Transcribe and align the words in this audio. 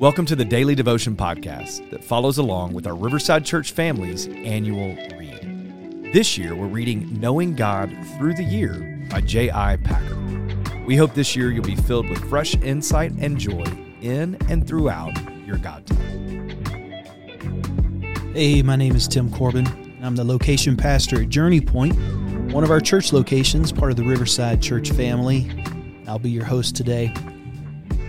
Welcome 0.00 0.24
to 0.26 0.34
the 0.34 0.46
Daily 0.46 0.74
Devotion 0.74 1.14
Podcast 1.14 1.90
that 1.90 2.02
follows 2.02 2.38
along 2.38 2.72
with 2.72 2.86
our 2.86 2.94
Riverside 2.94 3.44
Church 3.44 3.72
family's 3.72 4.28
annual 4.28 4.96
read. 5.14 6.14
This 6.14 6.38
year, 6.38 6.54
we're 6.54 6.68
reading 6.68 7.20
Knowing 7.20 7.54
God 7.54 7.94
Through 8.16 8.32
the 8.32 8.42
Year 8.42 9.06
by 9.10 9.20
J.I. 9.20 9.76
Packer. 9.84 10.16
We 10.86 10.96
hope 10.96 11.12
this 11.12 11.36
year 11.36 11.50
you'll 11.50 11.64
be 11.64 11.76
filled 11.76 12.08
with 12.08 12.18
fresh 12.30 12.54
insight 12.62 13.12
and 13.18 13.36
joy 13.36 13.62
in 14.00 14.38
and 14.48 14.66
throughout 14.66 15.12
your 15.44 15.58
God 15.58 15.84
time. 15.84 15.98
Hey, 18.32 18.62
my 18.62 18.76
name 18.76 18.96
is 18.96 19.06
Tim 19.06 19.30
Corbin. 19.30 19.98
I'm 20.02 20.16
the 20.16 20.24
location 20.24 20.78
pastor 20.78 21.20
at 21.20 21.28
Journey 21.28 21.60
Point, 21.60 21.94
one 22.54 22.64
of 22.64 22.70
our 22.70 22.80
church 22.80 23.12
locations, 23.12 23.70
part 23.70 23.90
of 23.90 23.98
the 23.98 24.04
Riverside 24.04 24.62
Church 24.62 24.92
family. 24.92 25.62
I'll 26.08 26.18
be 26.18 26.30
your 26.30 26.46
host 26.46 26.74
today. 26.74 27.12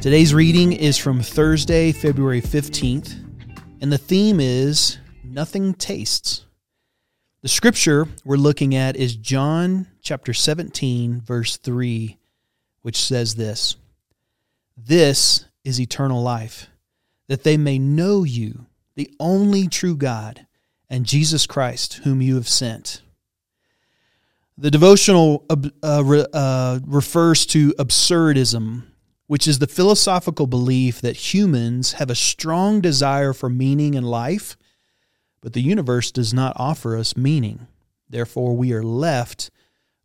Today's 0.01 0.33
reading 0.33 0.73
is 0.73 0.97
from 0.97 1.21
Thursday, 1.21 1.91
February 1.91 2.41
15th, 2.41 3.23
and 3.81 3.93
the 3.93 3.99
theme 3.99 4.39
is 4.39 4.97
Nothing 5.23 5.75
Tastes. 5.75 6.47
The 7.43 7.47
scripture 7.47 8.07
we're 8.25 8.37
looking 8.37 8.73
at 8.73 8.95
is 8.95 9.15
John 9.15 9.85
chapter 10.01 10.33
17, 10.33 11.21
verse 11.21 11.55
3, 11.55 12.17
which 12.81 12.97
says 12.97 13.35
this 13.35 13.75
This 14.75 15.45
is 15.63 15.79
eternal 15.79 16.23
life, 16.23 16.67
that 17.27 17.43
they 17.43 17.55
may 17.55 17.77
know 17.77 18.23
you, 18.23 18.65
the 18.95 19.13
only 19.19 19.67
true 19.67 19.95
God, 19.95 20.47
and 20.89 21.05
Jesus 21.05 21.45
Christ, 21.45 22.01
whom 22.03 22.23
you 22.23 22.33
have 22.37 22.49
sent. 22.49 23.03
The 24.57 24.71
devotional 24.71 25.45
uh, 25.47 26.25
uh, 26.33 26.79
refers 26.87 27.45
to 27.45 27.73
absurdism 27.73 28.87
which 29.31 29.47
is 29.47 29.59
the 29.59 29.65
philosophical 29.67 30.45
belief 30.45 30.99
that 30.99 31.33
humans 31.33 31.93
have 31.93 32.09
a 32.09 32.15
strong 32.15 32.81
desire 32.81 33.31
for 33.31 33.49
meaning 33.49 33.93
in 33.93 34.03
life, 34.03 34.57
but 35.39 35.53
the 35.53 35.61
universe 35.61 36.11
does 36.11 36.33
not 36.33 36.51
offer 36.57 36.97
us 36.97 37.15
meaning. 37.15 37.65
Therefore, 38.09 38.57
we 38.57 38.73
are 38.73 38.83
left 38.83 39.49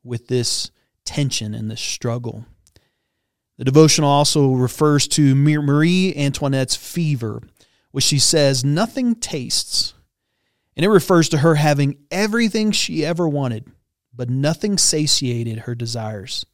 with 0.05 0.29
this 0.29 0.71
tension 1.05 1.55
and 1.55 1.69
this 1.69 1.81
struggle. 1.81 2.47
The 3.59 3.65
devotional 3.65 4.09
also 4.09 4.53
refers 4.53 5.09
to 5.09 5.35
Marie 5.35 6.15
Antoinette's 6.15 6.77
fever, 6.77 7.43
which 7.91 8.05
she 8.05 8.21
says 8.21 8.65
nothing 8.65 9.17
tastes. 9.17 9.95
And 10.77 10.85
it 10.85 10.89
refers 10.89 11.29
to 11.31 11.39
her 11.39 11.57
having 11.57 11.97
everything 12.13 12.71
she 12.71 13.05
ever 13.05 13.29
wanted, 13.29 13.73
but 14.15 14.31
nothing 14.31 14.79
satiated 14.79 15.59
her 15.59 15.75
desires. 15.75 16.47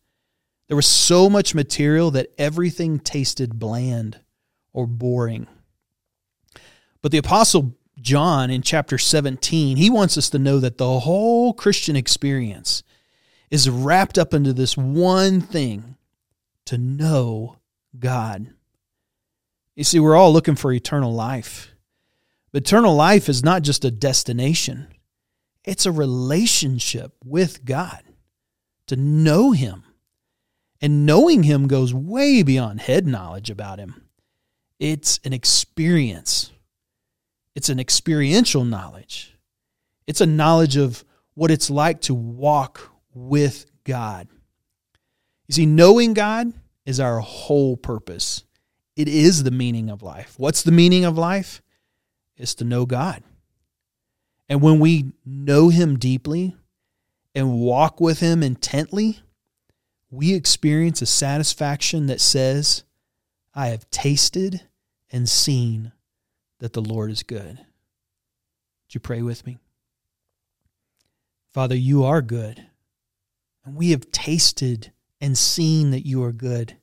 There 0.73 0.77
was 0.77 0.87
so 0.87 1.29
much 1.29 1.55
material 1.55 2.11
that 2.13 2.33
everything 2.39 2.99
tasted 2.99 3.59
bland 3.59 4.21
or 4.73 4.87
boring. 4.87 5.47
But 7.03 7.13
the 7.13 7.19
Apostle 7.19 7.77
John 8.01 8.51
in 8.51 8.63
chapter 8.63 8.97
17, 8.97 9.77
he 9.77 9.91
wants 9.91 10.17
us 10.17 10.31
to 10.31 10.39
know 10.39 10.59
that 10.61 10.79
the 10.79 11.01
whole 11.01 11.53
Christian 11.53 11.95
experience 11.95 12.83
is 13.51 13.69
wrapped 13.69 14.17
up 14.17 14.33
into 14.33 14.55
this 14.55 14.75
one 14.75 15.43
thing 15.43 15.97
to 16.65 16.79
know 16.79 17.59
God. 17.99 18.55
You 19.77 19.85
see, 19.85 20.01
we're 20.01 20.17
all 20.17 20.33
looking 20.33 20.57
for 20.57 20.73
eternal 20.73 21.13
life. 21.13 21.75
But 22.51 22.63
eternal 22.63 22.95
life 22.95 23.29
is 23.29 23.45
not 23.45 23.61
just 23.61 23.85
a 23.85 23.91
destination, 23.91 24.89
it's 25.67 25.85
a 25.85 25.93
relationship 25.93 27.13
with 27.23 27.63
God, 27.67 28.03
to 28.87 28.97
know 28.97 29.51
Him. 29.51 29.85
And 30.83 31.07
knowing 31.07 31.45
him 31.45 31.69
goes 31.69 31.95
way 31.95 32.43
beyond 32.43 32.81
head 32.81 33.07
knowledge 33.07 33.49
about 33.49 33.79
him. 33.79 34.03
It's 34.81 35.21
an 35.25 35.33
experience. 35.33 36.51
It's 37.55 37.69
an 37.69 37.79
experiential 37.79 38.65
knowledge. 38.65 39.39
It's 40.09 40.21
a 40.21 40.27
knowledge 40.27 40.77
of 40.77 41.05
what 41.35 41.53
it's 41.53 41.71
like 41.71 42.01
to 42.03 42.15
walk 42.15 42.91
with 43.15 43.67
God. 43.85 44.27
You 45.47 45.55
see, 45.55 45.67
knowing 45.67 46.15
God 46.15 46.53
is 46.85 46.99
our 46.99 47.21
whole 47.21 47.77
purpose. 47.77 48.45
It 48.97 49.09
is 49.09 49.45
the 49.45 49.51
meaning 49.51 49.89
of 49.89 50.03
life. 50.03 50.35
What's 50.37 50.63
the 50.63 50.73
meaning 50.73 51.05
of 51.05 51.17
life? 51.17 51.63
It's 52.37 52.55
to 52.57 52.65
know 52.65 52.87
God. 52.87 53.23
And 54.49 54.61
when 54.61 54.81
we 54.81 55.13
know 55.25 55.69
Him 55.69 55.99
deeply 55.99 56.57
and 57.35 57.61
walk 57.61 58.01
with 58.01 58.21
Him 58.21 58.43
intently, 58.43 59.21
we 60.13 60.35
experience 60.35 61.01
a 61.01 61.07
satisfaction 61.07 62.07
that 62.07 62.21
says, 62.21 62.85
I 63.55 63.69
have 63.69 63.91
tasted 63.91 64.61
and 65.11 65.27
seen 65.27 65.93
that 66.59 66.75
the 66.75 66.83
Lord 66.83 67.11
is 67.11 67.23
good. 67.23 67.57
Would 67.57 68.95
you 68.95 69.01
pray 69.01 69.23
with 69.23 69.47
me? 69.47 69.57
Father, 71.55 71.75
you 71.75 72.05
are 72.05 72.21
good, 72.21 72.63
and 73.65 73.75
we 73.75 73.93
have 73.93 74.13
tasted 74.13 74.93
and 75.19 75.37
seen 75.37 75.93
that 75.93 76.07
you 76.07 76.23
are 76.23 76.33
good. 76.33 76.77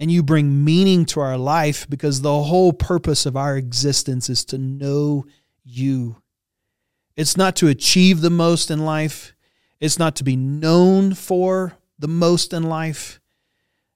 And 0.00 0.10
you 0.10 0.22
bring 0.22 0.64
meaning 0.64 1.04
to 1.06 1.20
our 1.20 1.36
life 1.36 1.86
because 1.88 2.22
the 2.22 2.42
whole 2.44 2.72
purpose 2.72 3.26
of 3.26 3.36
our 3.36 3.58
existence 3.58 4.30
is 4.30 4.42
to 4.46 4.58
know 4.58 5.26
you. 5.64 6.22
It's 7.14 7.36
not 7.36 7.56
to 7.56 7.68
achieve 7.68 8.22
the 8.22 8.30
most 8.30 8.70
in 8.70 8.86
life, 8.86 9.34
it's 9.80 9.98
not 9.98 10.16
to 10.16 10.24
be 10.24 10.36
known 10.36 11.12
for 11.12 11.76
the 11.98 12.08
most 12.08 12.52
in 12.52 12.64
life. 12.64 13.20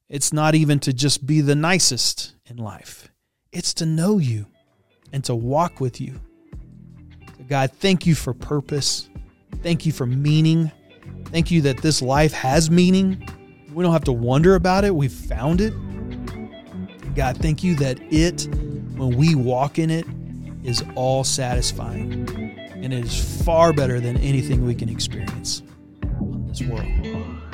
It's 0.08 0.32
not 0.32 0.54
even 0.54 0.80
to 0.80 0.92
just 0.92 1.26
be 1.26 1.40
the 1.40 1.54
nicest 1.54 2.34
in 2.46 2.56
life, 2.56 3.08
it's 3.52 3.74
to 3.74 3.86
know 3.86 4.18
you 4.18 4.46
and 5.12 5.24
to 5.24 5.34
walk 5.34 5.80
with 5.80 6.00
you. 6.00 6.20
So 7.36 7.44
God, 7.48 7.72
thank 7.72 8.06
you 8.06 8.14
for 8.14 8.34
purpose. 8.34 9.08
Thank 9.62 9.84
you 9.84 9.92
for 9.92 10.06
meaning. 10.06 10.70
Thank 11.26 11.50
you 11.50 11.60
that 11.62 11.78
this 11.78 12.00
life 12.00 12.32
has 12.32 12.70
meaning. 12.70 13.26
We 13.72 13.82
don't 13.82 13.92
have 13.92 14.04
to 14.04 14.12
wonder 14.12 14.54
about 14.54 14.84
it. 14.84 14.94
We've 14.94 15.12
found 15.12 15.60
it. 15.60 15.72
God, 17.14 17.36
thank 17.36 17.62
you 17.62 17.74
that 17.76 18.00
it, 18.12 18.48
when 18.96 19.16
we 19.16 19.34
walk 19.34 19.78
in 19.78 19.90
it, 19.90 20.06
is 20.64 20.84
all 20.94 21.24
satisfying 21.24 22.28
and 22.82 22.92
it 22.92 23.04
is 23.04 23.42
far 23.44 23.72
better 23.72 24.00
than 24.00 24.16
anything 24.18 24.64
we 24.64 24.74
can 24.74 24.88
experience 24.88 25.62
on 26.20 26.46
this 26.48 26.62
world. 26.62 27.49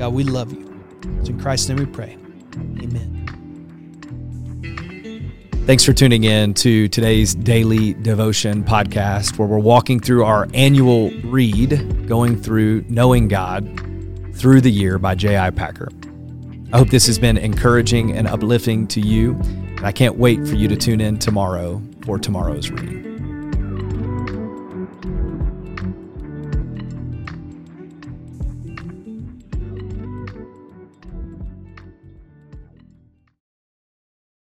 God, 0.00 0.14
we 0.14 0.24
love 0.24 0.50
you. 0.50 0.82
It's 1.18 1.28
in 1.28 1.38
Christ's 1.38 1.68
name 1.68 1.76
we 1.76 1.84
pray. 1.84 2.16
Amen. 2.54 3.18
Thanks 5.66 5.84
for 5.84 5.92
tuning 5.92 6.24
in 6.24 6.54
to 6.54 6.88
today's 6.88 7.34
daily 7.34 7.92
devotion 7.92 8.64
podcast, 8.64 9.38
where 9.38 9.46
we're 9.46 9.58
walking 9.58 10.00
through 10.00 10.24
our 10.24 10.48
annual 10.54 11.10
read, 11.24 12.08
going 12.08 12.40
through 12.40 12.86
Knowing 12.88 13.28
God 13.28 13.78
Through 14.36 14.62
the 14.62 14.70
Year 14.70 14.98
by 14.98 15.14
J.I. 15.14 15.50
Packer. 15.50 15.90
I 16.72 16.78
hope 16.78 16.88
this 16.88 17.06
has 17.06 17.18
been 17.18 17.36
encouraging 17.36 18.16
and 18.16 18.26
uplifting 18.26 18.86
to 18.86 19.02
you, 19.02 19.32
and 19.32 19.84
I 19.84 19.92
can't 19.92 20.16
wait 20.16 20.48
for 20.48 20.54
you 20.54 20.66
to 20.68 20.76
tune 20.76 21.02
in 21.02 21.18
tomorrow 21.18 21.82
for 22.06 22.18
tomorrow's 22.18 22.70
reading. 22.70 23.09